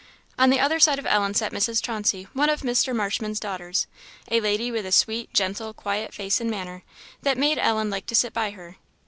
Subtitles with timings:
[0.39, 1.79] On the other side of Ellen sat Mrs.
[1.79, 2.91] Chauncey, one of Mr.
[2.95, 3.85] Marshman's daughters;
[4.31, 6.81] a lady with a sweet, gentle, quiet face and manner,
[7.21, 8.77] that made Ellen like to sit by her.